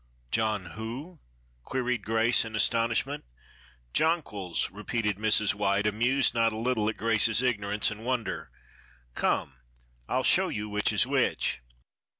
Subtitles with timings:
[0.31, 1.19] "John—who?"
[1.61, 3.23] queried Grace, in astonishment.
[3.93, 5.53] "Jonquils," repeated Mrs.
[5.53, 8.49] White, amused not a little at Grace's ignorance and wonder.
[9.13, 9.57] "Come!
[10.09, 11.61] I'll show you which is which."